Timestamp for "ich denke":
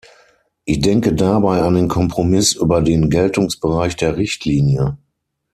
0.65-1.13